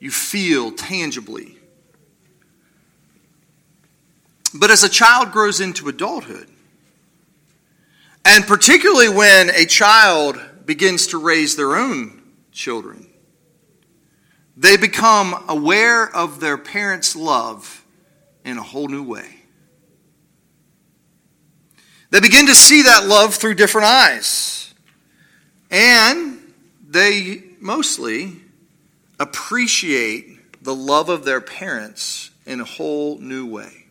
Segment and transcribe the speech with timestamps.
[0.00, 1.58] you feel tangibly.
[4.54, 6.48] But as a child grows into adulthood,
[8.24, 12.22] and particularly when a child begins to raise their own
[12.52, 13.06] children,
[14.56, 17.84] they become aware of their parents' love
[18.44, 19.36] in a whole new way.
[22.10, 24.74] They begin to see that love through different eyes.
[25.70, 26.38] And
[26.88, 28.40] they mostly
[29.18, 33.84] appreciate the love of their parents in a whole new way.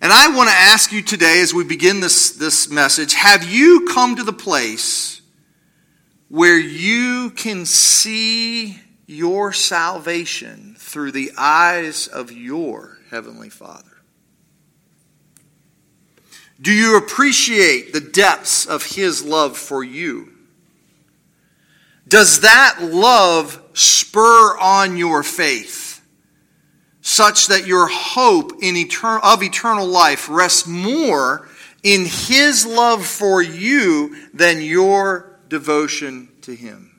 [0.00, 3.86] And I want to ask you today, as we begin this, this message, have you
[3.90, 5.22] come to the place
[6.28, 14.02] where you can see your salvation through the eyes of your Heavenly Father?
[16.60, 20.33] Do you appreciate the depths of His love for you?
[22.06, 26.02] Does that love spur on your faith
[27.00, 31.48] such that your hope in etern- of eternal life rests more
[31.82, 36.90] in His love for you than your devotion to Him?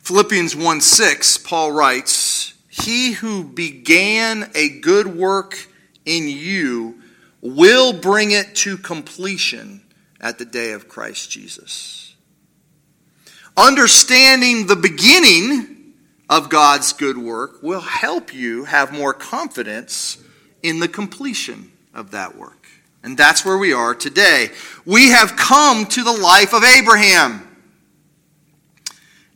[0.00, 5.68] Philippians 1 6, Paul writes, He who began a good work
[6.04, 7.00] in you
[7.40, 9.83] will bring it to completion
[10.24, 12.16] at the day of Christ Jesus.
[13.56, 15.92] Understanding the beginning
[16.30, 20.18] of God's good work will help you have more confidence
[20.62, 22.66] in the completion of that work.
[23.02, 24.48] And that's where we are today.
[24.86, 27.46] We have come to the life of Abraham.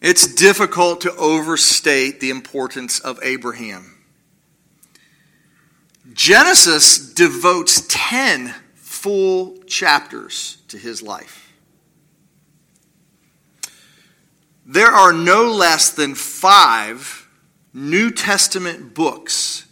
[0.01, 3.95] It's difficult to overstate the importance of Abraham.
[6.15, 8.55] Genesis devotes 10
[9.09, 11.51] full chapters to his life.
[14.67, 17.27] There are no less than five
[17.73, 19.65] New Testament books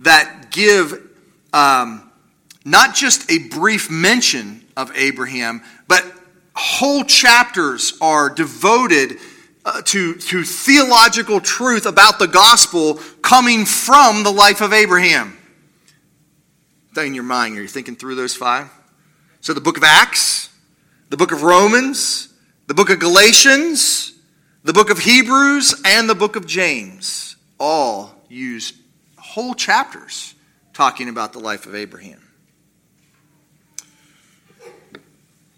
[0.00, 1.08] that give
[1.52, 2.10] um,
[2.64, 6.04] not just a brief mention of Abraham, but
[6.56, 9.18] whole chapters are devoted
[9.64, 15.37] uh, to, to theological truth about the gospel coming from the life of Abraham
[17.06, 17.56] in your mind.
[17.56, 18.70] Are you thinking through those five?
[19.40, 20.50] So the book of Acts,
[21.10, 22.32] the book of Romans,
[22.66, 24.12] the book of Galatians,
[24.64, 28.72] the book of Hebrews, and the book of James all use
[29.16, 30.34] whole chapters
[30.72, 32.22] talking about the life of Abraham.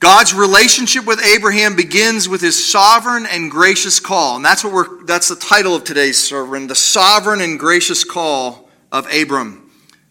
[0.01, 4.37] God's relationship with Abraham begins with his sovereign and gracious call.
[4.37, 8.71] And that's what we're that's the title of today's sermon, the sovereign and gracious call
[8.91, 9.60] of Abram.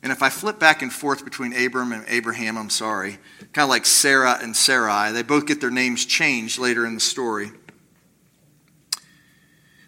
[0.02, 3.18] And if I flip back and forth between Abram and Abraham, I'm sorry.
[3.52, 5.12] Kind of like Sarah and Sarai.
[5.12, 7.52] They both get their names changed later in the story.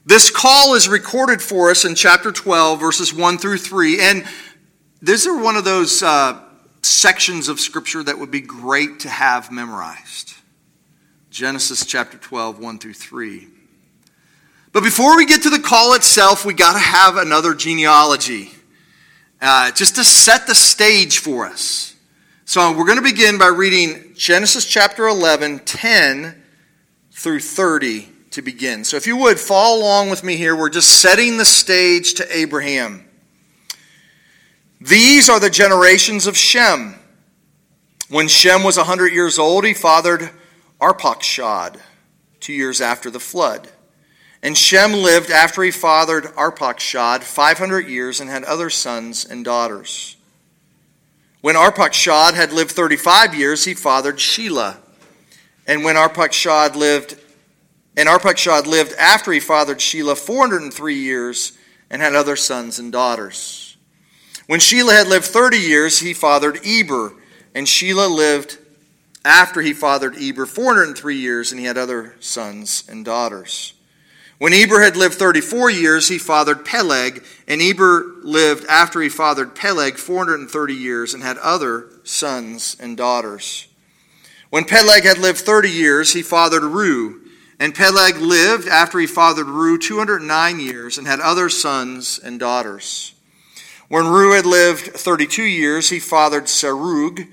[0.06, 4.02] This call is recorded for us in chapter 12, verses 1 through 3.
[4.02, 4.26] And
[5.02, 6.42] these are one of those uh,
[6.82, 10.34] sections of Scripture that would be great to have memorized.
[11.30, 13.48] Genesis chapter 12, 1 through 3.
[14.74, 18.52] But before we get to the call itself, we got to have another genealogy
[19.42, 21.96] uh, just to set the stage for us.
[22.46, 26.44] So we're going to begin by reading Genesis chapter 11, 10
[27.12, 28.84] through 30 to begin.
[28.84, 30.56] So if you would, follow along with me here.
[30.56, 33.06] We're just setting the stage to Abraham.
[34.80, 36.96] These are the generations of Shem.
[38.10, 40.30] When Shem was 100 years old, he fathered
[40.80, 41.80] Arpachshad,
[42.40, 43.70] two years after the flood.
[44.44, 50.18] And Shem lived after he fathered Arpachshad 500 years and had other sons and daughters.
[51.42, 54.78] When Arpachshad had lived 35 years, he fathered Shelah.
[55.68, 57.20] And when Arpachshad lived,
[57.96, 61.58] and Arpachshad lived after he fathered Shelah 403 years
[61.90, 63.78] and had other sons and daughters.
[64.48, 67.14] When Shelah had lived 30 years, he fathered Eber.
[67.54, 68.58] And Shelah lived
[69.24, 73.74] after he fathered Eber 403 years and he had other sons and daughters.
[74.42, 79.54] When Eber had lived 34 years, he fathered Peleg, and Eber lived after he fathered
[79.54, 83.68] Peleg 430 years and had other sons and daughters.
[84.50, 87.20] When Peleg had lived 30 years, he fathered Reu,
[87.60, 93.14] and Peleg lived after he fathered Reu 209 years and had other sons and daughters.
[93.90, 97.28] When Reu had lived 32 years, he fathered Serug,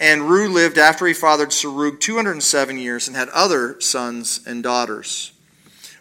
[0.00, 5.33] and Reu lived after he fathered Serug 207 years and had other sons and daughters.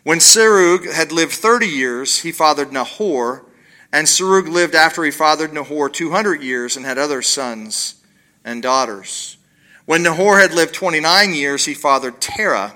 [0.04, 3.46] When Serug had lived 30 years, he fathered Nahor,
[3.92, 8.04] and Serug lived after he fathered Nahor 200 years and had other sons
[8.44, 9.38] and daughters.
[9.86, 12.76] When Nahor had lived 29 years, he fathered Terah.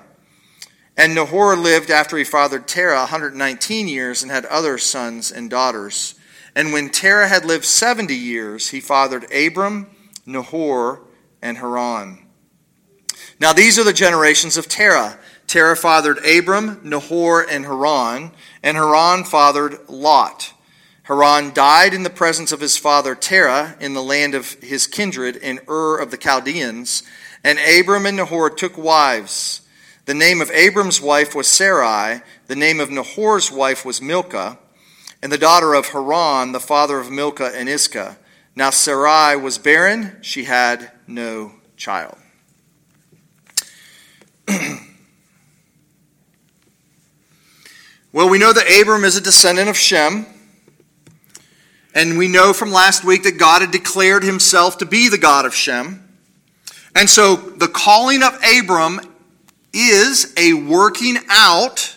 [0.95, 6.15] And Nahor lived after he fathered Terah 119 years and had other sons and daughters.
[6.55, 9.89] And when Terah had lived 70 years, he fathered Abram,
[10.25, 11.01] Nahor,
[11.41, 12.25] and Haran.
[13.39, 15.19] Now these are the generations of Terah.
[15.47, 20.53] Terah fathered Abram, Nahor, and Haran, and Haran fathered Lot.
[21.03, 25.37] Haran died in the presence of his father Terah in the land of his kindred
[25.37, 27.01] in Ur of the Chaldeans,
[27.45, 29.61] and Abram and Nahor took wives.
[30.03, 34.59] The name of Abram's wife was Sarai, the name of Nahor's wife was Milcah,
[35.21, 38.17] and the daughter of Haran, the father of Milcah and Iscah.
[38.53, 42.17] Now Sarai was barren, she had no child.
[48.17, 50.25] well, we know that Abram is a descendant of Shem.
[51.93, 55.45] And we know from last week that God had declared himself to be the God
[55.45, 56.03] of Shem.
[56.95, 59.01] And so the calling of Abram
[59.71, 61.95] is a working out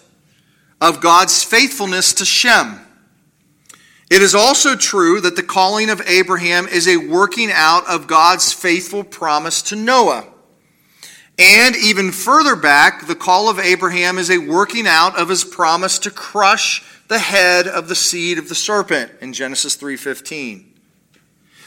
[0.79, 2.79] of God's faithfulness to Shem.
[4.11, 8.53] It is also true that the calling of Abraham is a working out of God's
[8.53, 10.27] faithful promise to Noah.
[11.41, 15.99] And even further back, the call of Abraham is a working out of his promise
[16.01, 20.67] to crush the head of the seed of the serpent in Genesis 3:15.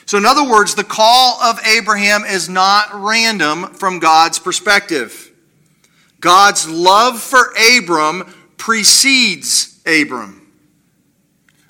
[0.05, 5.31] So in other words, the call of Abraham is not random from God's perspective.
[6.19, 10.47] God's love for Abram precedes Abram.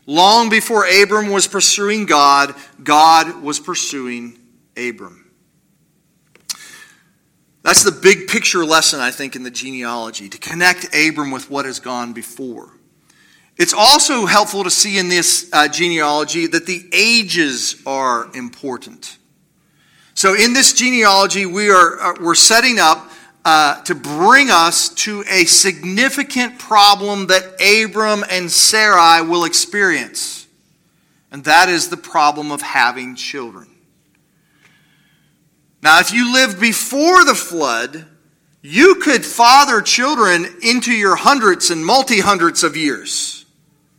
[0.05, 2.53] Long before Abram was pursuing God,
[2.83, 4.37] God was pursuing
[4.75, 5.22] Abram.
[7.63, 11.65] That's the big picture lesson, I think, in the genealogy to connect Abram with what
[11.65, 12.73] has gone before.
[13.57, 19.17] It's also helpful to see in this uh, genealogy that the ages are important.
[20.13, 23.09] So, in this genealogy, we are uh, we're setting up
[23.45, 30.47] uh, to bring us to a significant problem that Abram and Sarai will experience,
[31.31, 33.72] and that is the problem of having children.
[35.83, 38.05] Now, if you lived before the flood,
[38.61, 43.45] you could father children into your hundreds and multi hundreds of years.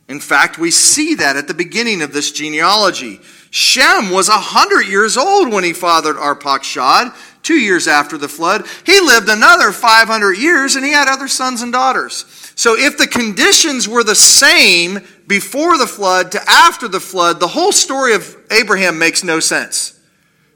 [0.08, 3.20] In fact, we see that at the beginning of this genealogy.
[3.50, 8.66] Shem was a hundred years old when he fathered Arpachshad, two years after the flood.
[8.86, 12.24] He lived another 500 years and he had other sons and daughters.
[12.56, 17.48] So if the conditions were the same before the flood to after the flood, the
[17.48, 20.00] whole story of Abraham makes no sense.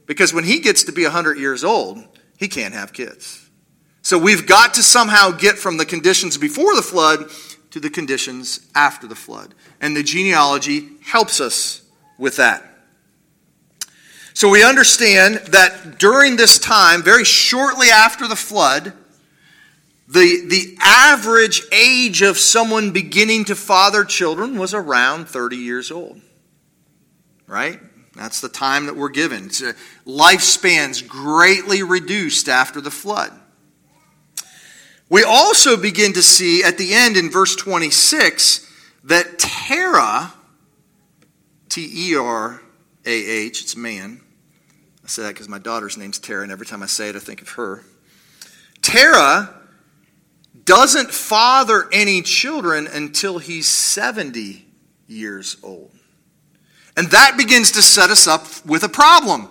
[0.09, 2.03] Because when he gets to be 100 years old,
[2.37, 3.49] he can't have kids.
[4.03, 7.31] So we've got to somehow get from the conditions before the flood
[7.71, 9.55] to the conditions after the flood.
[9.81, 11.83] And the genealogy helps us
[12.17, 12.65] with that.
[14.33, 18.95] So we understand that during this time, very shortly after the flood,
[20.07, 26.23] the, the average age of someone beginning to father children was around 30 years old.
[27.47, 27.81] Right?
[28.19, 29.45] That's the time that we're given.
[29.47, 29.73] Uh,
[30.07, 33.33] lifespans greatly reduced after the flood.
[35.09, 38.71] We also begin to see at the end in verse 26
[39.05, 40.35] that Terah,
[41.69, 42.61] T E R
[43.07, 44.21] A H, it's man.
[45.05, 47.21] I say that because my daughter's name's Tara, and every time I say it, I
[47.21, 47.85] think of her.
[48.83, 49.55] Terah
[50.65, 54.67] doesn't father any children until he's 70
[55.07, 55.98] years old.
[56.99, 59.47] And that begins to set us up with a problem.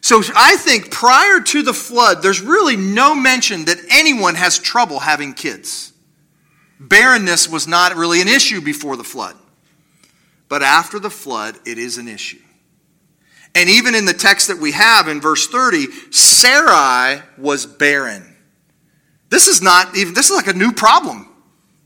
[0.00, 5.00] So I think prior to the flood, there's really no mention that anyone has trouble
[5.00, 5.92] having kids.
[6.80, 9.36] Barrenness was not really an issue before the flood.
[10.48, 12.40] But after the flood, it is an issue.
[13.54, 18.24] And even in the text that we have in verse 30, Sarai was barren.
[19.28, 21.28] This is not even, this is like a new problem.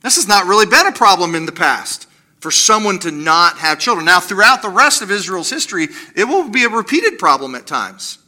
[0.02, 2.06] This has not really been a problem in the past
[2.40, 4.06] for someone to not have children.
[4.06, 8.18] Now, throughout the rest of Israel's history, it will be a repeated problem at times,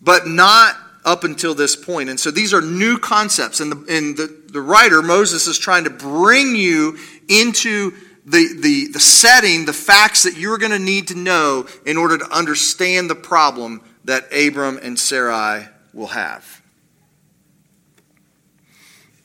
[0.00, 2.08] but not up until this point.
[2.08, 3.60] And so these are new concepts.
[3.60, 6.96] And the, and the, the writer, Moses, is trying to bring you
[7.28, 7.92] into
[8.24, 12.16] the, the, the setting, the facts that you're going to need to know in order
[12.16, 16.62] to understand the problem that Abram and Sarai will have.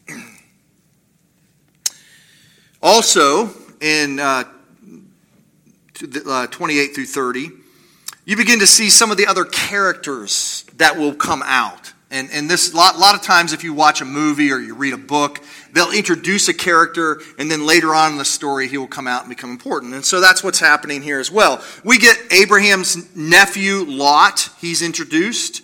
[2.82, 3.50] Also,
[3.82, 4.44] in uh,
[6.28, 7.50] uh, 28 through 30,
[8.26, 11.94] you begin to see some of the other characters that will come out.
[12.12, 14.74] And, and this, a lot, lot of times, if you watch a movie or you
[14.74, 15.42] read a book,
[15.74, 19.22] they'll introduce a character, and then later on in the story, he will come out
[19.22, 19.94] and become important.
[19.94, 21.64] And so that's what's happening here as well.
[21.84, 25.62] We get Abraham's nephew, Lot, he's introduced.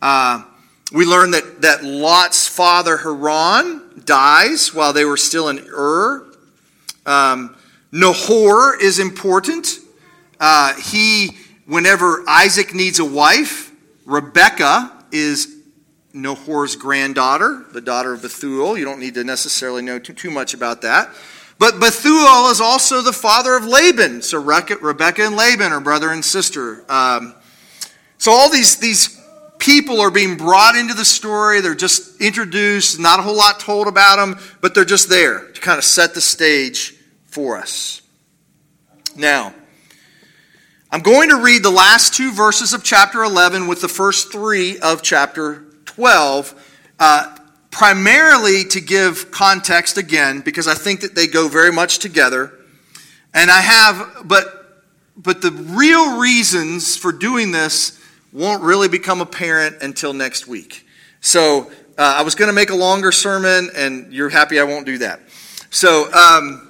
[0.00, 0.44] Uh,
[0.92, 6.24] we learn that, that Lot's father Haran dies while they were still in Ur.
[7.06, 7.56] Um,
[7.92, 9.78] Nahor is important.
[10.38, 11.30] Uh, he,
[11.66, 13.72] whenever Isaac needs a wife,
[14.04, 15.56] Rebecca is
[16.12, 18.76] Nahor's granddaughter, the daughter of Bethuel.
[18.76, 21.10] You don't need to necessarily know too, too much about that.
[21.58, 24.20] But Bethuel is also the father of Laban.
[24.22, 26.84] So Rebecca and Laban are brother and sister.
[26.90, 27.34] Um,
[28.18, 29.18] so all these, these
[29.58, 31.60] people are being brought into the story.
[31.60, 35.60] They're just introduced, not a whole lot told about them, but they're just there to
[35.60, 36.95] kind of set the stage
[37.36, 38.00] for us.
[39.14, 39.52] Now,
[40.90, 44.78] I'm going to read the last two verses of chapter 11 with the first three
[44.78, 47.36] of chapter 12, uh,
[47.70, 52.54] primarily to give context again, because I think that they go very much together.
[53.34, 54.82] And I have, but,
[55.14, 58.00] but the real reasons for doing this
[58.32, 60.86] won't really become apparent until next week.
[61.20, 64.86] So uh, I was going to make a longer sermon, and you're happy I won't
[64.86, 65.20] do that.
[65.68, 66.65] So, um,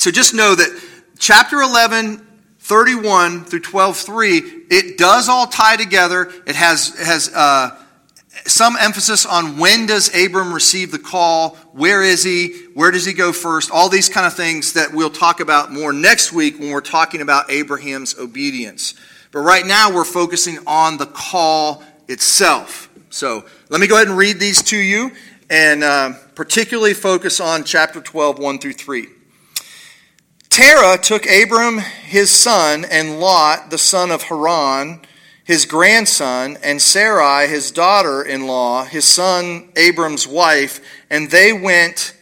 [0.00, 0.82] so just know that
[1.18, 2.26] chapter 11,
[2.60, 4.38] 31 through 12, 3,
[4.70, 6.32] it does all tie together.
[6.46, 7.76] It has, has uh,
[8.46, 13.12] some emphasis on when does Abram receive the call, where is he, where does he
[13.12, 16.70] go first, all these kind of things that we'll talk about more next week when
[16.70, 18.94] we're talking about Abraham's obedience.
[19.32, 22.88] But right now, we're focusing on the call itself.
[23.10, 25.10] So let me go ahead and read these to you
[25.50, 29.08] and uh, particularly focus on chapter 12, 1 through 3.
[30.50, 35.00] Terah took Abram his son and Lot, the son of Haran,
[35.44, 42.14] his grandson, and Sarai, his daughter in law, his son Abram's wife, and they went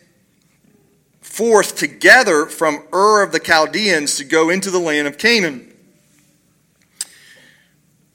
[1.21, 5.73] forth together from Ur of the Chaldeans to go into the land of Canaan.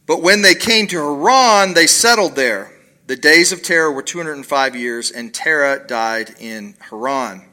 [0.06, 2.72] But when they came to Haran, they settled there.
[3.08, 7.53] The days of Terah were 205 years, and Terah died in Haran.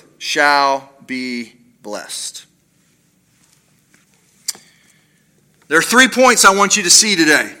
[0.21, 1.51] shall be
[1.81, 2.45] blessed.
[5.67, 7.51] There are three points I want you to see today.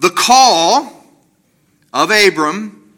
[0.00, 1.04] The call
[1.92, 2.92] of Abram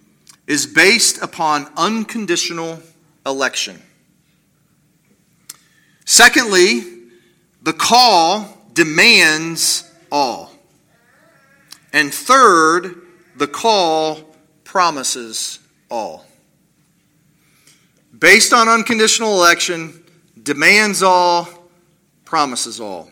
[0.46, 2.80] is based upon unconditional
[3.26, 3.82] election.
[6.06, 6.84] Secondly,
[7.62, 10.52] the call demands all.
[11.92, 13.02] And third,
[13.36, 14.34] the call
[14.64, 15.58] promises
[15.90, 16.23] all.
[18.24, 20.02] Based on unconditional election,
[20.42, 21.46] demands all,
[22.24, 23.10] promises all.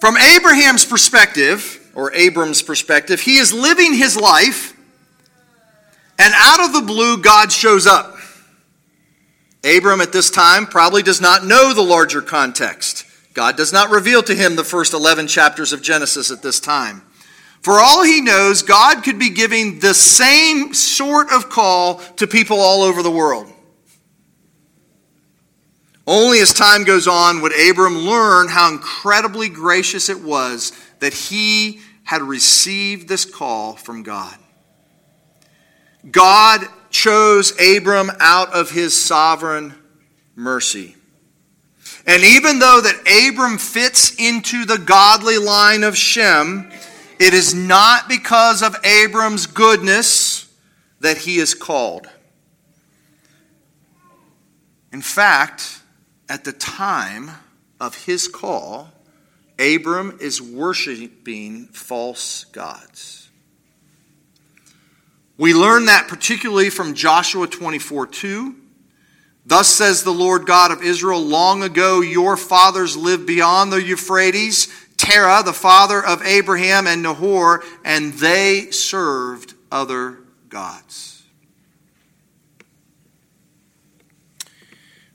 [0.00, 4.74] From Abraham's perspective, or Abram's perspective, he is living his life,
[6.18, 8.16] and out of the blue, God shows up.
[9.62, 13.04] Abram at this time probably does not know the larger context.
[13.34, 17.02] God does not reveal to him the first 11 chapters of Genesis at this time.
[17.60, 22.60] For all he knows, God could be giving the same sort of call to people
[22.60, 23.52] all over the world.
[26.06, 31.80] Only as time goes on would Abram learn how incredibly gracious it was that he
[32.04, 34.34] had received this call from God.
[36.10, 39.74] God chose Abram out of his sovereign
[40.34, 40.96] mercy.
[42.06, 46.70] And even though that Abram fits into the godly line of Shem,
[47.18, 50.52] it is not because of Abram's goodness
[51.00, 52.08] that he is called.
[54.92, 55.80] In fact,
[56.28, 57.30] at the time
[57.80, 58.90] of his call,
[59.58, 63.28] Abram is worshiping false gods.
[65.36, 68.54] We learn that particularly from Joshua 24 2.
[69.46, 74.68] Thus says the Lord God of Israel, long ago your fathers lived beyond the Euphrates,
[75.08, 80.18] Terah, the father of Abraham and Nahor, and they served other
[80.50, 81.22] gods.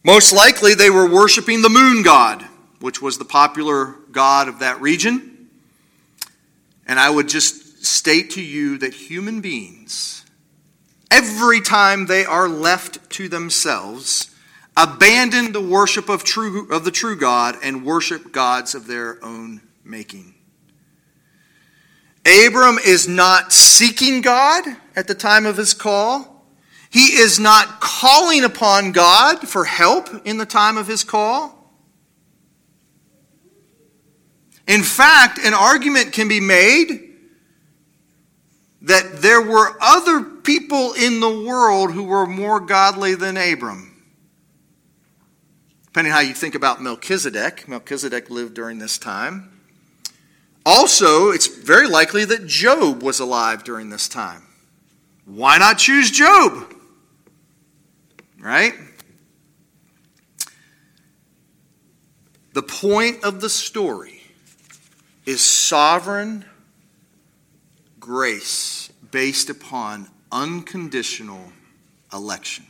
[0.04, 2.44] Most likely they were worshiping the moon god,
[2.80, 5.50] which was the popular god of that region.
[6.88, 10.26] And I would just state to you that human beings,
[11.12, 14.36] every time they are left to themselves,
[14.76, 19.62] abandon the worship of, true, of the true God and worship gods of their own
[19.84, 20.36] making.
[22.26, 24.64] Abram is not seeking God
[24.96, 26.46] at the time of his call.
[26.90, 31.60] He is not calling upon God for help in the time of his call.
[34.68, 37.10] In fact, an argument can be made
[38.84, 43.90] that there were other people in the world who were more godly than Abram.
[45.86, 49.63] Depending how you think about Melchizedek, Melchizedek lived during this time.
[50.66, 54.44] Also, it's very likely that Job was alive during this time.
[55.26, 56.74] Why not choose Job?
[58.40, 58.74] Right?
[62.54, 64.22] The point of the story
[65.26, 66.46] is sovereign
[68.00, 71.52] grace based upon unconditional
[72.12, 72.66] election.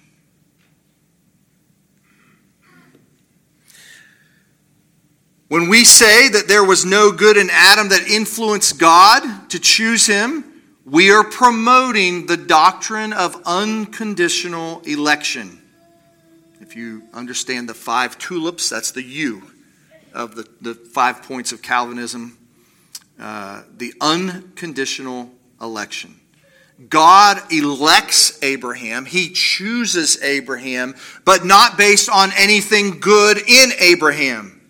[5.54, 10.08] When we say that there was no good in Adam that influenced God to choose
[10.08, 10.44] him,
[10.84, 15.62] we are promoting the doctrine of unconditional election.
[16.60, 19.44] If you understand the five tulips, that's the U
[20.12, 22.36] of the, the five points of Calvinism.
[23.20, 25.30] Uh, the unconditional
[25.62, 26.20] election.
[26.90, 30.96] God elects Abraham, he chooses Abraham,
[31.26, 34.62] but not based on anything good in Abraham.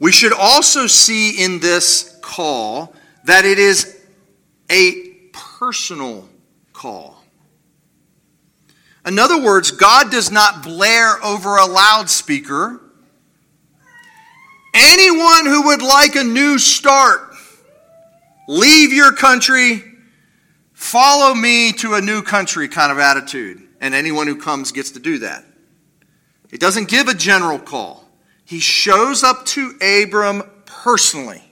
[0.00, 3.96] We should also see in this call that it is
[4.70, 4.92] a
[5.32, 6.28] personal
[6.72, 7.22] call.
[9.06, 12.80] In other words, God does not blare over a loudspeaker.
[14.74, 17.34] Anyone who would like a new start,
[18.46, 19.82] leave your country,
[20.74, 23.62] follow me to a new country kind of attitude.
[23.80, 25.44] And anyone who comes gets to do that.
[26.50, 27.97] It doesn't give a general call
[28.48, 31.42] he shows up to Abram personally.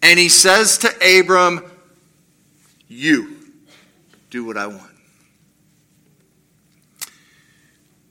[0.00, 1.68] And he says to Abram,
[2.86, 3.36] You
[4.30, 4.92] do what I want.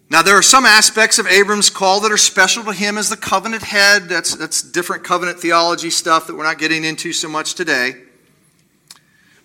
[0.10, 3.16] Now, there are some aspects of Abram's call that are special to him as the
[3.16, 4.10] covenant head.
[4.10, 7.94] That's, that's different covenant theology stuff that we're not getting into so much today.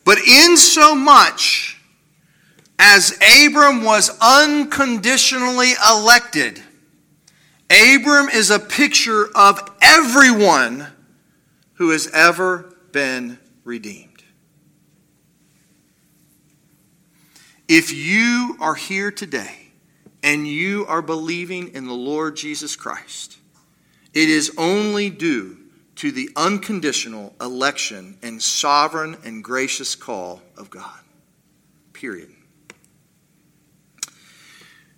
[0.05, 1.81] But in so much
[2.81, 6.61] as Abram was unconditionally elected,
[7.73, 10.89] Abram is a picture of everyone
[11.75, 14.23] who has ever been redeemed.
[17.69, 19.69] If you are here today
[20.23, 23.39] and you are believing in the Lord Jesus Christ,
[24.13, 25.57] it is only due
[25.97, 31.01] to the unconditional election and sovereign and gracious call of God.
[31.95, 32.35] Period.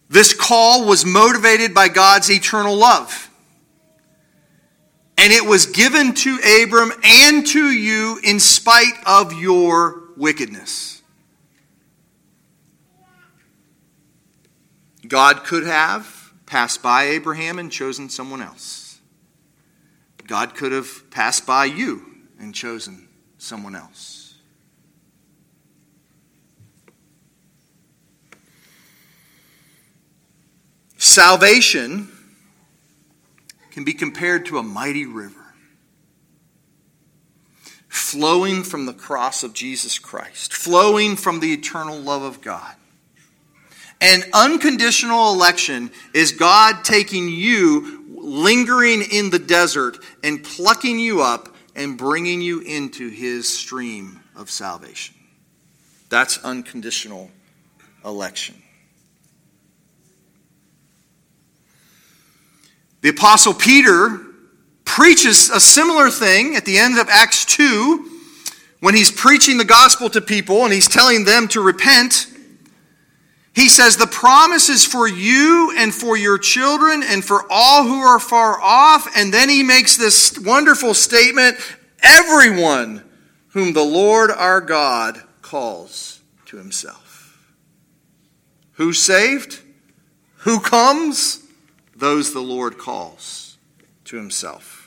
[0.08, 3.30] This call was motivated by God's eternal love.
[5.16, 11.02] And it was given to Abram and to you in spite of your wickedness.
[15.06, 18.98] God could have passed by Abraham and chosen someone else.
[20.26, 22.06] God could have passed by you
[22.38, 24.23] and chosen someone else.
[31.04, 32.08] Salvation
[33.70, 35.54] can be compared to a mighty river
[37.88, 42.74] flowing from the cross of Jesus Christ, flowing from the eternal love of God.
[44.00, 51.54] And unconditional election is God taking you, lingering in the desert, and plucking you up
[51.76, 55.14] and bringing you into his stream of salvation.
[56.08, 57.30] That's unconditional
[58.06, 58.63] election.
[63.04, 64.18] The Apostle Peter
[64.86, 68.10] preaches a similar thing at the end of Acts 2
[68.80, 72.26] when he's preaching the gospel to people and he's telling them to repent.
[73.54, 77.98] He says, The promise is for you and for your children and for all who
[77.98, 79.06] are far off.
[79.14, 81.58] And then he makes this wonderful statement
[82.02, 83.04] everyone
[83.48, 87.38] whom the Lord our God calls to himself.
[88.72, 89.60] Who's saved?
[90.36, 91.43] Who comes?
[91.96, 93.59] Those the Lord calls
[94.04, 94.80] to himself.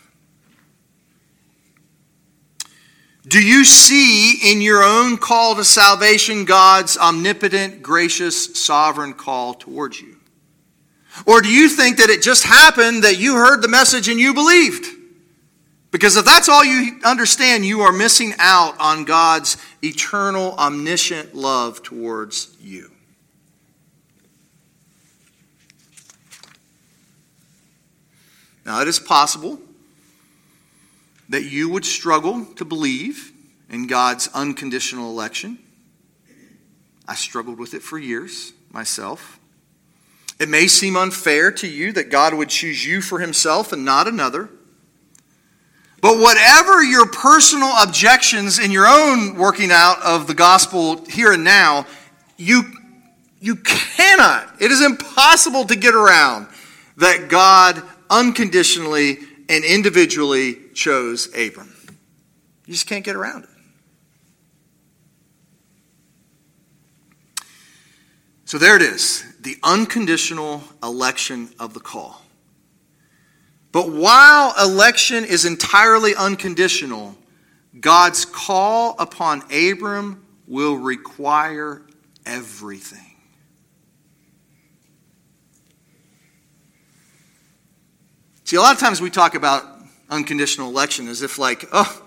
[3.27, 9.99] Do you see in your own call to salvation God's omnipotent, gracious, sovereign call towards
[9.99, 10.15] you?
[11.25, 14.33] Or do you think that it just happened that you heard the message and you
[14.33, 14.85] believed?
[15.91, 21.81] Because if that's all you understand, you are missing out on God's eternal, omniscient love
[21.81, 22.91] towards you.
[28.67, 29.59] Now, it is possible
[31.29, 33.31] that you would struggle to believe
[33.69, 35.57] in God's unconditional election.
[37.07, 39.39] I struggled with it for years myself.
[40.37, 44.05] It may seem unfair to you that God would choose you for himself and not
[44.05, 44.49] another.
[46.01, 51.45] But whatever your personal objections in your own working out of the gospel here and
[51.45, 51.87] now,
[52.35, 52.63] you,
[53.39, 56.47] you cannot, it is impossible to get around
[56.97, 59.17] that God unconditionally
[59.49, 61.73] and individually chose Abram.
[62.65, 63.49] You just can't get around it.
[68.45, 72.21] So there it is the unconditional election of the call.
[73.71, 77.15] But while election is entirely unconditional,
[77.79, 81.83] God's call upon Abram will require
[82.25, 83.06] everything.
[88.47, 89.65] See, a lot of times we talk about
[90.09, 92.01] unconditional election as if, like, oh,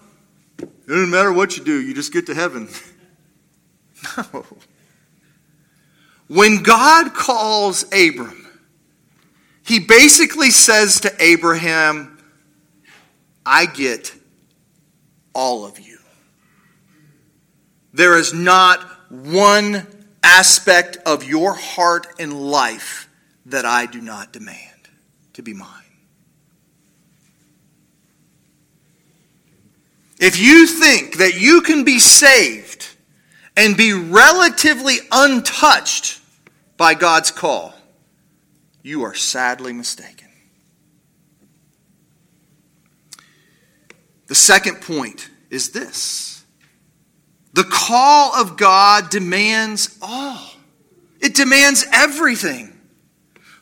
[0.59, 2.71] it doesn't matter what you do, you just get to heaven.
[4.17, 4.47] no.
[6.29, 8.49] When God calls Abram,
[9.67, 12.19] he basically says to Abraham,
[13.45, 14.15] I get
[15.35, 15.99] all of you.
[17.93, 19.87] There is not one
[20.23, 23.11] aspect of your heart and life
[23.45, 24.89] that I do not demand
[25.35, 25.80] to be mine.
[30.21, 32.87] If you think that you can be saved
[33.57, 36.21] and be relatively untouched
[36.77, 37.75] by God's call,
[38.83, 40.29] you are sadly mistaken.
[44.27, 46.45] The second point is this
[47.55, 50.53] the call of God demands all,
[51.21, 52.80] it demands everything.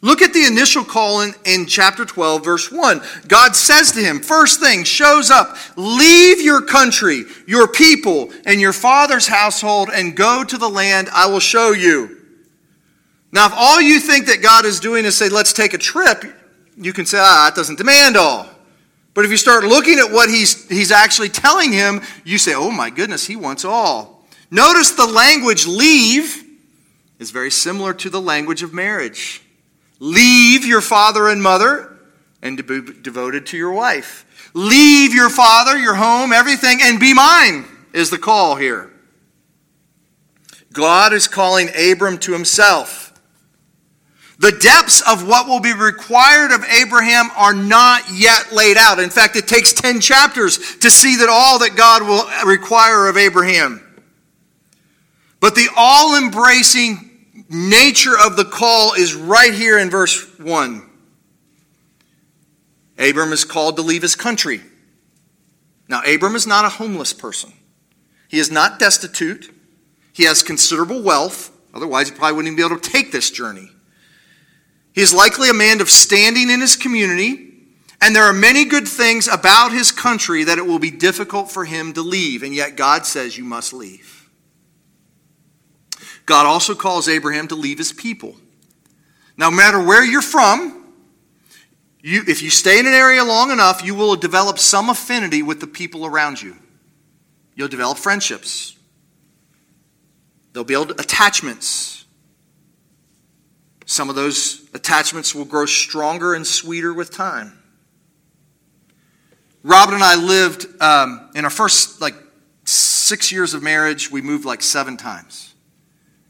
[0.00, 3.00] Look at the initial call in, in chapter 12, verse 1.
[3.26, 8.72] God says to him, first thing, shows up, leave your country, your people, and your
[8.72, 12.16] father's household, and go to the land I will show you.
[13.32, 16.24] Now, if all you think that God is doing is say, let's take a trip,
[16.76, 18.48] you can say, ah, it doesn't demand all.
[19.14, 22.70] But if you start looking at what he's, he's actually telling him, you say, oh
[22.70, 24.24] my goodness, he wants all.
[24.48, 26.44] Notice the language leave
[27.18, 29.42] is very similar to the language of marriage.
[29.98, 31.96] Leave your father and mother
[32.42, 34.24] and be devoted to your wife.
[34.54, 38.92] Leave your father, your home, everything, and be mine, is the call here.
[40.72, 43.08] God is calling Abram to himself.
[44.38, 49.00] The depths of what will be required of Abraham are not yet laid out.
[49.00, 53.16] In fact, it takes 10 chapters to see that all that God will require of
[53.16, 53.84] Abraham.
[55.40, 57.07] But the all embracing
[57.48, 60.88] nature of the call is right here in verse 1.
[62.98, 64.60] Abram is called to leave his country.
[65.88, 67.52] Now, Abram is not a homeless person.
[68.28, 69.54] He is not destitute.
[70.12, 71.50] He has considerable wealth.
[71.72, 73.70] Otherwise, he probably wouldn't even be able to take this journey.
[74.92, 77.52] He is likely a man of standing in his community,
[78.02, 81.64] and there are many good things about his country that it will be difficult for
[81.64, 84.17] him to leave, and yet God says you must leave.
[86.28, 88.36] God also calls Abraham to leave his people.
[89.38, 90.84] Now, no matter where you're from,
[92.02, 95.60] you, if you stay in an area long enough, you will develop some affinity with
[95.60, 96.54] the people around you.
[97.54, 98.76] You'll develop friendships.
[100.52, 102.04] They'll build attachments.
[103.86, 107.58] Some of those attachments will grow stronger and sweeter with time.
[109.62, 112.14] Robin and I lived um, in our first like
[112.64, 114.10] six years of marriage.
[114.10, 115.47] We moved like seven times,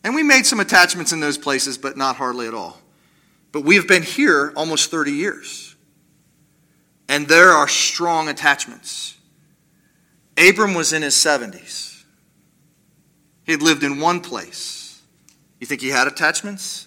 [0.05, 2.79] and we made some attachments in those places, but not hardly at all.
[3.53, 5.77] But we have been here almost 30 years,
[7.09, 9.17] and there are strong attachments.
[10.37, 12.05] Abram was in his 70s.
[13.45, 15.03] He had lived in one place.
[15.59, 16.87] You think he had attachments?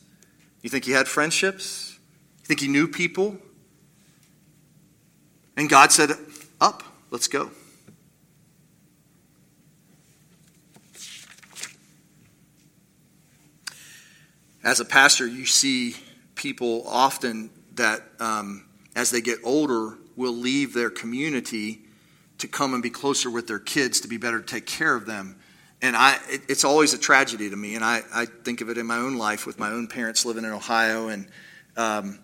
[0.62, 1.98] You think he had friendships?
[2.40, 3.38] You think he knew people?
[5.58, 6.12] And God said,
[6.62, 7.52] Up, let's go.
[14.64, 15.96] As a pastor, you see
[16.36, 21.82] people often that, um, as they get older, will leave their community
[22.38, 25.06] to come and be closer with their kids to be better to take care of
[25.06, 25.38] them
[25.82, 27.76] and I, it, it's always a tragedy to me.
[27.76, 30.46] And I, I think of it in my own life with my own parents living
[30.46, 31.08] in Ohio.
[31.08, 31.28] And
[31.76, 32.20] um,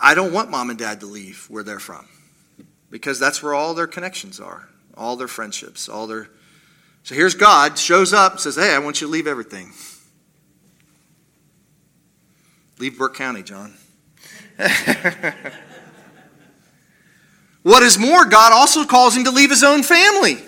[0.00, 2.06] I don't want mom and dad to leave where they're from
[2.90, 6.28] because that's where all their connections are, all their friendships, all their.
[7.04, 9.72] So here's God, shows up, says, Hey, I want you to leave everything.
[12.78, 13.74] Leave Burke County, John.
[17.62, 20.38] What is more, God also calls him to leave his own family.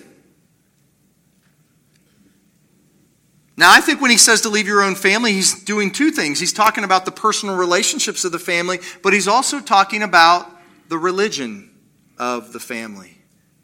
[3.57, 6.41] Now, I think when he says to leave your own family, he's doing two things.
[6.41, 10.51] He's talking about the personal relationships of the family, but he's also talking about
[10.89, 11.71] the religion
[12.17, 13.19] of the family,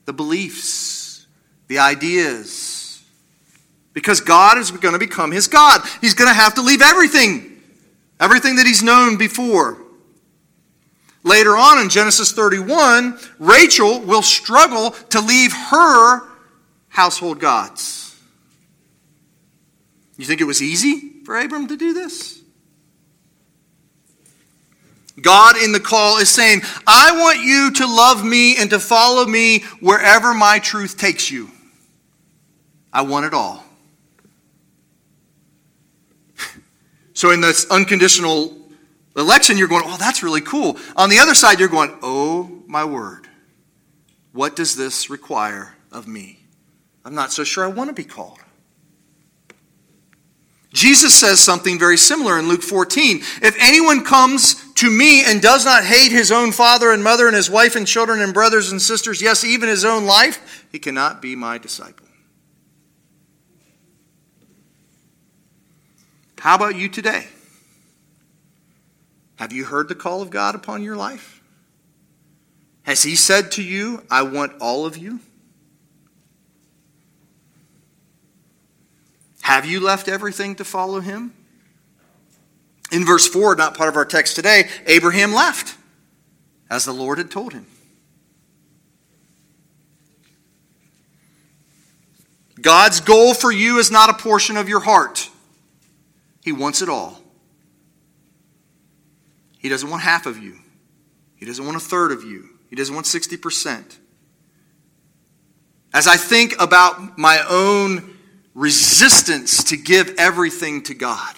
[0.05, 1.27] the beliefs,
[1.69, 3.03] the ideas.
[3.95, 5.81] Because God is going to become his God.
[6.03, 7.56] He's going to have to leave everything,
[8.21, 9.83] everything that he's known before.
[11.23, 16.21] Later on in Genesis 31, Rachel will struggle to leave her
[16.89, 18.17] household gods.
[20.17, 22.41] You think it was easy for Abram to do this?
[25.21, 29.27] God in the call is saying, I want you to love me and to follow
[29.27, 31.51] me wherever my truth takes you.
[32.93, 33.66] I want it all.
[37.17, 38.55] So, in this unconditional
[39.17, 40.77] election, you're going, oh, that's really cool.
[40.97, 43.27] On the other side, you're going, oh, my word.
[44.33, 46.41] What does this require of me?
[47.07, 48.39] I'm not so sure I want to be called.
[50.75, 53.21] Jesus says something very similar in Luke 14.
[53.41, 57.35] If anyone comes to me and does not hate his own father and mother and
[57.35, 61.23] his wife and children and brothers and sisters, yes, even his own life, he cannot
[61.23, 62.06] be my disciple.
[66.47, 67.27] How about you today?
[69.35, 71.43] Have you heard the call of God upon your life?
[72.85, 75.19] Has He said to you, I want all of you?
[79.41, 81.35] Have you left everything to follow him?
[82.93, 85.77] In verse 4, not part of our text today, Abraham left
[86.71, 87.67] as the Lord had told him.
[92.61, 95.29] God's goal for you is not a portion of your heart.
[96.47, 97.21] He wants it all.
[99.59, 100.59] He doesn't want half of you.
[101.35, 102.51] He doesn't want a third of you.
[102.71, 103.97] He doesn't want 60%.
[105.93, 108.17] As I think about my own
[108.55, 111.35] resistance to give everything to God.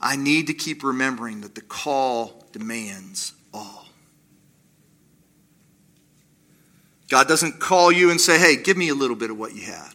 [0.00, 3.86] I need to keep remembering that the call demands all.
[7.08, 9.62] God doesn't call you and say, hey, give me a little bit of what you
[9.62, 9.92] had.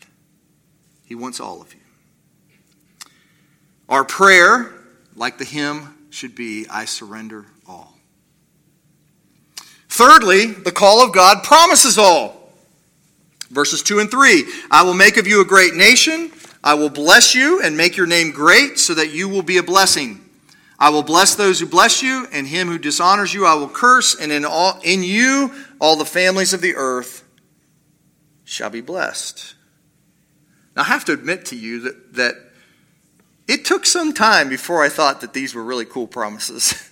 [1.03, 1.80] He wants all of you.
[3.91, 4.73] Our prayer,
[5.17, 7.97] like the hymn, should be, I surrender all.
[9.89, 12.53] Thirdly, the call of God promises all.
[13.49, 16.31] Verses 2 and 3 I will make of you a great nation.
[16.63, 19.63] I will bless you and make your name great so that you will be a
[19.63, 20.21] blessing.
[20.79, 24.15] I will bless those who bless you, and him who dishonors you I will curse,
[24.15, 27.23] and in, all, in you all the families of the earth
[28.45, 29.55] shall be blessed.
[30.77, 32.50] Now, I have to admit to you that, that
[33.51, 36.89] it took some time before I thought that these were really cool promises.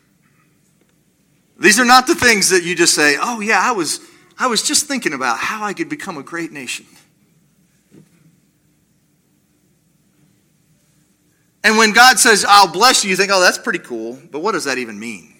[1.58, 4.00] these are not the things that you just say, oh, yeah, I was,
[4.36, 6.84] I was just thinking about how I could become a great nation.
[11.62, 14.18] And when God says, I'll bless you, you think, oh, that's pretty cool.
[14.32, 15.32] But what does that even mean?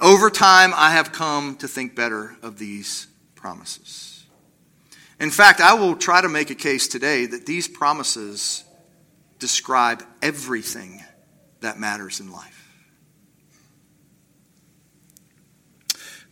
[0.00, 4.11] Over time, I have come to think better of these promises.
[5.22, 8.64] In fact, I will try to make a case today that these promises
[9.38, 11.00] describe everything
[11.60, 12.58] that matters in life.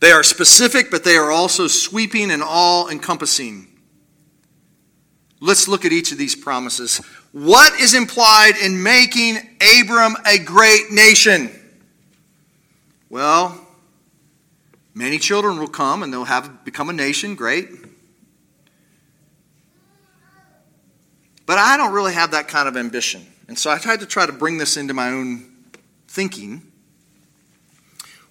[0.01, 3.69] They are specific, but they are also sweeping and all encompassing.
[5.39, 6.97] Let's look at each of these promises.
[7.31, 9.37] What is implied in making
[9.79, 11.49] Abram a great nation?
[13.09, 13.57] Well,
[14.93, 17.69] many children will come and they'll have become a nation, great.
[21.51, 23.27] But I don't really have that kind of ambition.
[23.49, 25.51] And so I tried to try to bring this into my own
[26.07, 26.61] thinking.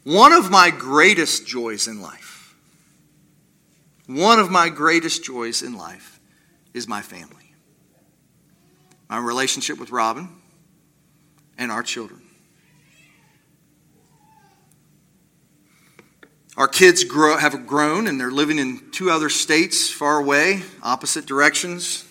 [0.05, 2.57] One of my greatest joys in life,
[4.07, 6.19] one of my greatest joys in life
[6.73, 7.53] is my family.
[9.11, 10.31] My relationship with Robin
[11.59, 12.23] and our children.
[16.57, 21.27] Our kids grow, have grown and they're living in two other states far away, opposite
[21.27, 22.07] directions.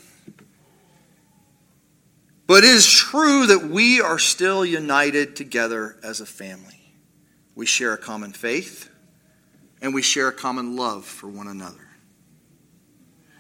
[2.49, 6.81] But it is true that we are still united together as a family.
[7.53, 8.89] We share a common faith,
[9.83, 11.87] and we share a common love for one another.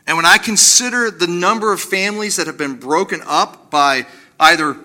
[0.05, 4.05] And when I consider the number of families that have been broken up by
[4.39, 4.77] either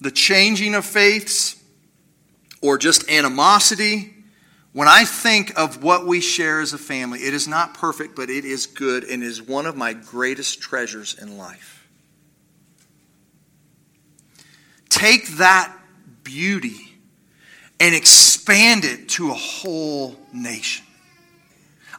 [0.00, 1.62] the changing of faiths
[2.62, 4.14] or just animosity,
[4.72, 8.30] when I think of what we share as a family, it is not perfect, but
[8.30, 11.79] it is good and is one of my greatest treasures in life.
[15.00, 15.74] Take that
[16.24, 16.76] beauty
[17.80, 20.84] and expand it to a whole nation.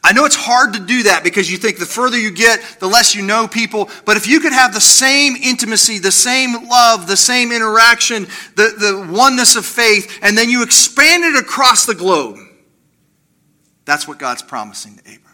[0.03, 2.85] I know it's hard to do that because you think the further you get, the
[2.85, 3.89] less you know people.
[4.05, 8.75] But if you could have the same intimacy, the same love, the same interaction, the,
[8.77, 12.37] the oneness of faith, and then you expand it across the globe,
[13.83, 15.33] that's what God's promising to Abram.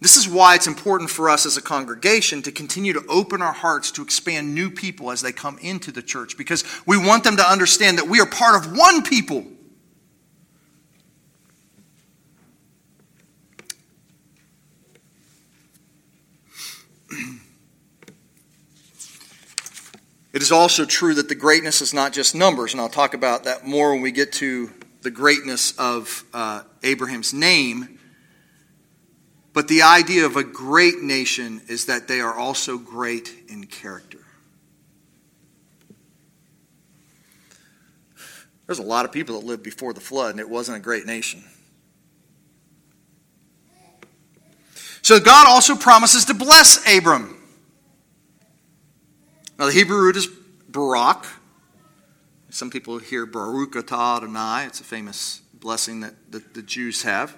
[0.00, 3.54] This is why it's important for us as a congregation to continue to open our
[3.54, 7.38] hearts to expand new people as they come into the church because we want them
[7.38, 9.46] to understand that we are part of one people.
[20.32, 23.44] It is also true that the greatness is not just numbers, and I'll talk about
[23.44, 27.95] that more when we get to the greatness of uh, Abraham's name.
[29.56, 34.18] But the idea of a great nation is that they are also great in character.
[38.66, 41.06] There's a lot of people that lived before the flood, and it wasn't a great
[41.06, 41.42] nation.
[45.00, 47.42] So God also promises to bless Abram.
[49.58, 50.28] Now, the Hebrew root is
[50.68, 51.24] Barak.
[52.50, 54.66] Some people hear Baruch atah Adonai.
[54.66, 57.34] It's a famous blessing that, that the Jews have.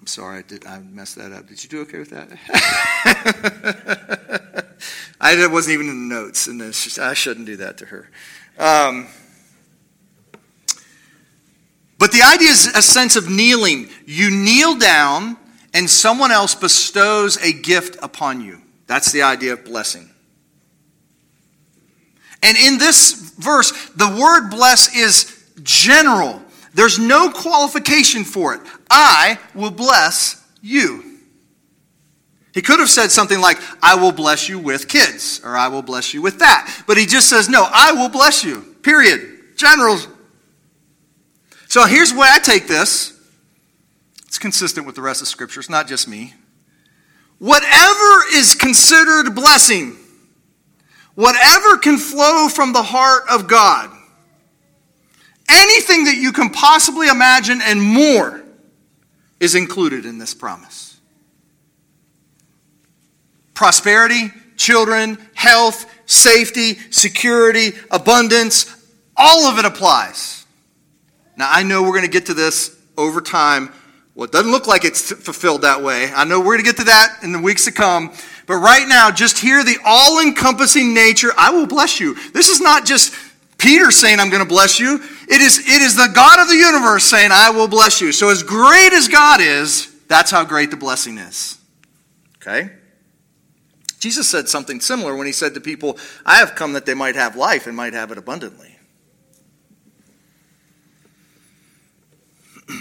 [0.00, 1.46] I'm sorry, I, did, I messed that up.
[1.46, 2.30] Did you do okay with that?
[5.20, 8.08] I wasn't even in the notes, and just, I shouldn't do that to her.
[8.58, 9.08] Um,
[11.98, 13.90] but the idea is a sense of kneeling.
[14.06, 15.36] You kneel down,
[15.74, 18.62] and someone else bestows a gift upon you.
[18.86, 20.08] That's the idea of blessing.
[22.42, 26.40] And in this verse, the word bless is general.
[26.72, 28.62] There's no qualification for it.
[28.90, 31.04] I will bless you.
[32.52, 35.82] He could have said something like, I will bless you with kids, or I will
[35.82, 36.82] bless you with that.
[36.86, 38.76] But he just says, No, I will bless you.
[38.82, 39.56] Period.
[39.56, 39.98] General.
[41.68, 43.16] So here's where I take this.
[44.26, 45.60] It's consistent with the rest of Scripture.
[45.60, 46.34] It's not just me.
[47.38, 49.96] Whatever is considered blessing,
[51.14, 53.90] whatever can flow from the heart of God,
[55.48, 58.42] anything that you can possibly imagine and more
[59.40, 60.98] is included in this promise.
[63.54, 68.76] Prosperity, children, health, safety, security, abundance,
[69.16, 70.46] all of it applies.
[71.36, 73.72] Now, I know we're going to get to this over time
[74.20, 76.12] well, it doesn't look like it's fulfilled that way.
[76.12, 78.12] I know we're going to get to that in the weeks to come.
[78.46, 81.30] But right now, just hear the all encompassing nature.
[81.38, 82.14] I will bless you.
[82.32, 83.14] This is not just
[83.60, 84.96] Peter saying, I'm going to bless you.
[85.28, 88.10] It is, it is the God of the universe saying, I will bless you.
[88.10, 91.58] So, as great as God is, that's how great the blessing is.
[92.36, 92.70] Okay?
[94.00, 97.16] Jesus said something similar when he said to people, I have come that they might
[97.16, 98.76] have life and might have it abundantly.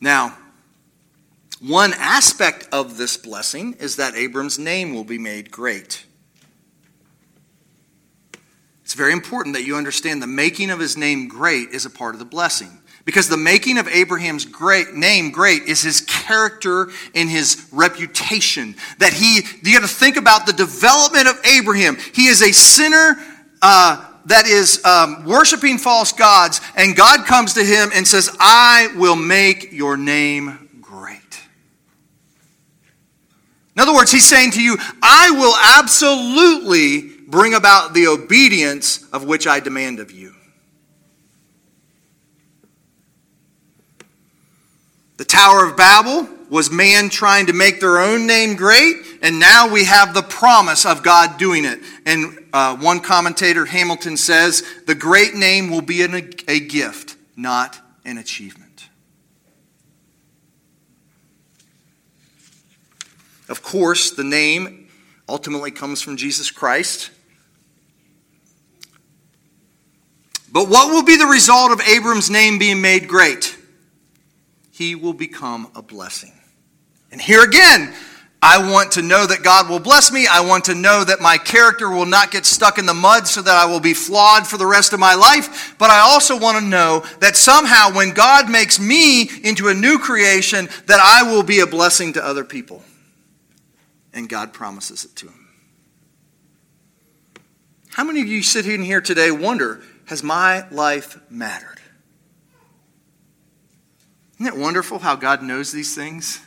[0.00, 0.36] Now,
[1.60, 6.04] one aspect of this blessing is that Abram's name will be made great.
[8.84, 12.14] It's very important that you understand the making of his name great is a part
[12.14, 12.80] of the blessing.
[13.04, 18.76] Because the making of Abraham's great name great is his character and his reputation.
[18.98, 21.96] That he, you got to think about the development of Abraham.
[22.14, 23.16] He is a sinner
[23.60, 28.88] uh, that is um, worshiping false gods, and God comes to him and says, I
[28.96, 31.20] will make your name great.
[33.76, 39.24] In other words, he's saying to you, I will absolutely bring about the obedience of
[39.24, 40.32] which I demand of you.
[45.16, 49.66] The Tower of Babel was man trying to make their own name great, and now
[49.66, 51.80] we have the promise of God doing it.
[52.06, 56.14] And uh, one commentator, Hamilton, says, the great name will be an,
[56.46, 58.88] a gift, not an achievement.
[63.48, 64.88] Of course, the name
[65.28, 67.10] ultimately comes from Jesus Christ.
[70.54, 73.58] But what will be the result of Abram's name being made great?
[74.70, 76.32] He will become a blessing.
[77.10, 77.92] And here again,
[78.40, 80.28] I want to know that God will bless me.
[80.30, 83.42] I want to know that my character will not get stuck in the mud so
[83.42, 85.74] that I will be flawed for the rest of my life.
[85.76, 89.98] But I also want to know that somehow when God makes me into a new
[89.98, 92.84] creation, that I will be a blessing to other people.
[94.12, 95.48] And God promises it to him.
[97.88, 101.80] How many of you sitting here today wonder, has my life mattered?
[104.40, 106.40] Isn't it wonderful how God knows these things?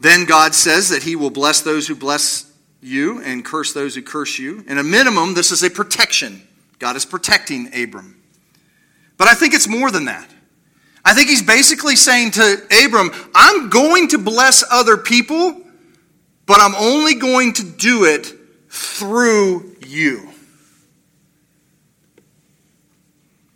[0.00, 2.50] Then God says that He will bless those who bless
[2.80, 4.64] you and curse those who curse you.
[4.66, 6.42] In a minimum, this is a protection.
[6.78, 8.16] God is protecting Abram.
[9.18, 10.30] But I think it's more than that.
[11.04, 15.60] I think he's basically saying to Abram, I'm going to bless other people,
[16.46, 18.32] but I'm only going to do it
[18.68, 20.28] through you.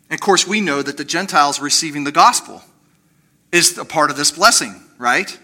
[0.09, 2.61] And of course, we know that the Gentiles receiving the gospel
[3.51, 5.37] is a part of this blessing, right?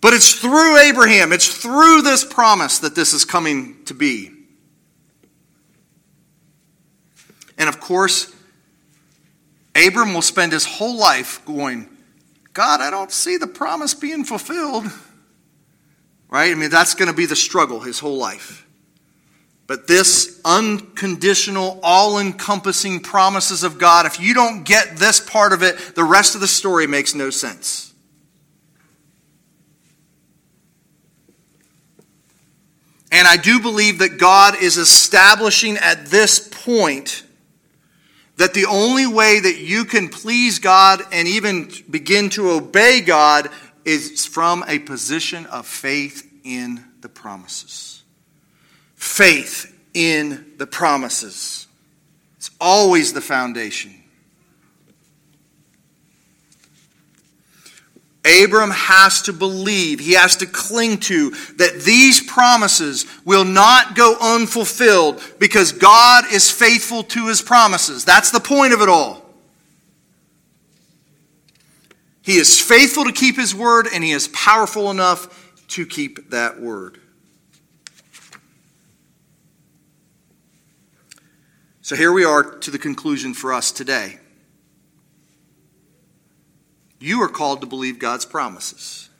[0.00, 4.30] But it's through Abraham, it's through this promise that this is coming to be.
[7.56, 8.33] And of course,
[9.74, 11.88] Abram will spend his whole life going,
[12.52, 14.84] God, I don't see the promise being fulfilled.
[16.28, 16.52] Right?
[16.52, 18.66] I mean, that's going to be the struggle his whole life.
[19.66, 25.62] But this unconditional, all encompassing promises of God, if you don't get this part of
[25.62, 27.92] it, the rest of the story makes no sense.
[33.10, 37.23] And I do believe that God is establishing at this point
[38.36, 43.48] that the only way that you can please God and even begin to obey God
[43.84, 48.02] is from a position of faith in the promises.
[48.96, 51.66] Faith in the promises.
[52.36, 54.03] It's always the foundation.
[58.24, 64.16] Abram has to believe, he has to cling to that these promises will not go
[64.20, 68.04] unfulfilled because God is faithful to his promises.
[68.04, 69.22] That's the point of it all.
[72.22, 76.58] He is faithful to keep his word, and he is powerful enough to keep that
[76.58, 76.98] word.
[81.82, 84.20] So here we are to the conclusion for us today.
[87.04, 89.10] You are called to believe God's promises.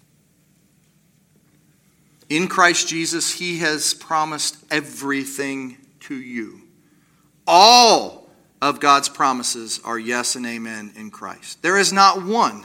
[2.30, 6.62] In Christ Jesus, He has promised everything to you.
[7.46, 8.30] All
[8.62, 11.60] of God's promises are yes and amen in Christ.
[11.60, 12.64] There is not one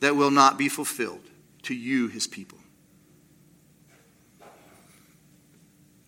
[0.00, 1.24] that will not be fulfilled
[1.62, 2.58] to you, His people.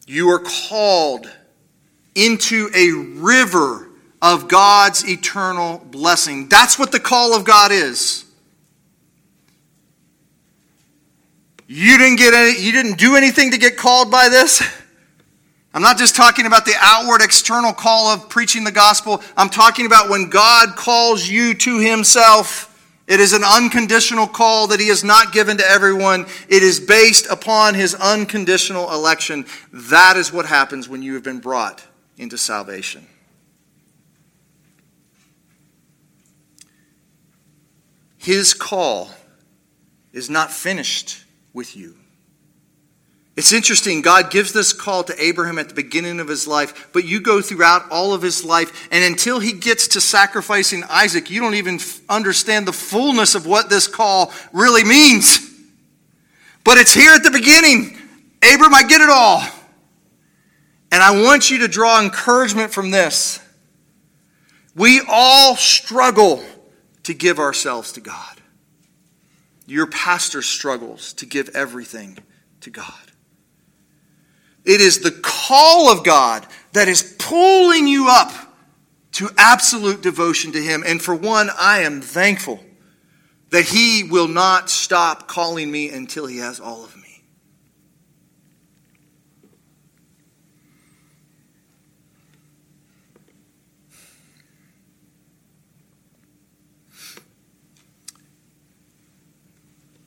[0.07, 1.27] You are called
[2.15, 3.89] into a river
[4.21, 6.51] of God's eternal blessing.
[6.51, 8.27] That's what the call of God is.
[11.75, 14.63] You didn't get any, you didn't do anything to get called by this.
[15.73, 19.23] I'm not just talking about the outward external call of preaching the gospel.
[19.39, 22.69] I'm talking about when God calls you to himself.
[23.07, 26.27] It is an unconditional call that he has not given to everyone.
[26.47, 29.47] It is based upon his unconditional election.
[29.73, 31.83] That is what happens when you have been brought
[32.19, 33.07] into salvation.
[38.19, 39.09] His call
[40.13, 41.23] is not finished
[41.53, 41.97] with you.
[43.35, 44.03] It's interesting.
[44.03, 47.41] God gives this call to Abraham at the beginning of his life, but you go
[47.41, 51.81] throughout all of his life, and until he gets to sacrificing Isaac, you don't even
[52.11, 55.39] understand the fullness of what this call really means.
[56.63, 57.97] But it's here at the beginning.
[58.43, 59.43] Abram, I get it all.
[60.93, 63.41] And I want you to draw encouragement from this.
[64.75, 66.45] We all struggle
[67.05, 68.42] to give ourselves to God.
[69.67, 72.19] Your pastor struggles to give everything
[72.61, 73.13] to God.
[74.65, 78.33] It is the call of God that is pulling you up
[79.13, 80.83] to absolute devotion to Him.
[80.87, 82.65] And for one, I am thankful
[83.51, 87.02] that He will not stop calling me until He has all of me.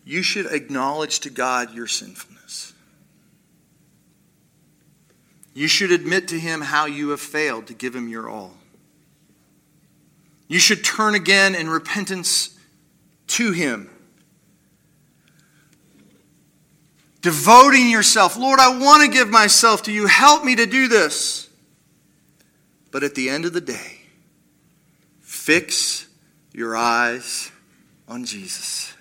[0.05, 2.73] You should acknowledge to God your sinfulness.
[5.55, 8.53] You should admit to Him how you have failed to give Him your all.
[10.47, 12.55] You should turn again in repentance
[13.27, 13.89] to Him.
[17.21, 20.05] Devoting yourself, Lord, I want to give myself to you.
[20.05, 21.49] Help me to do this.
[22.91, 24.01] But at the end of the day,
[25.21, 26.07] fix
[26.53, 27.51] your eyes
[28.07, 28.94] on Jesus.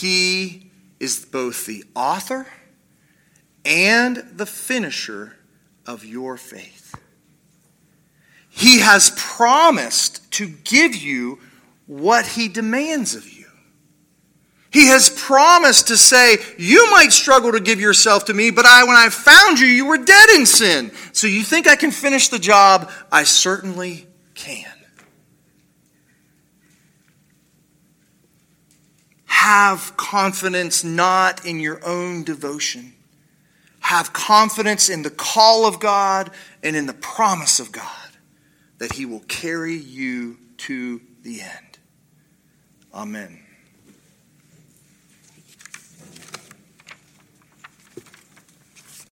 [0.00, 0.70] He
[1.00, 2.46] is both the author
[3.64, 5.36] and the finisher
[5.86, 6.94] of your faith.
[8.48, 11.40] He has promised to give you
[11.86, 13.46] what he demands of you.
[14.70, 18.84] He has promised to say, You might struggle to give yourself to me, but I,
[18.84, 20.92] when I found you, you were dead in sin.
[21.12, 22.90] So you think I can finish the job?
[23.10, 24.77] I certainly can.
[29.38, 32.92] Have confidence not in your own devotion.
[33.78, 38.10] Have confidence in the call of God and in the promise of God
[38.78, 41.78] that He will carry you to the end.
[42.92, 43.47] Amen.